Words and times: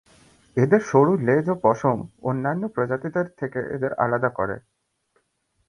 এদের 0.57 0.81
সরু 0.89 1.13
লেজ 1.27 1.45
ও 1.49 1.55
পশম 1.63 1.97
অন্যান্য 2.21 2.63
প্রজাতিদের 2.75 3.27
থেকে 3.39 3.59
এদের 3.75 3.91
আলাদা 4.03 4.29
করে। 4.29 4.55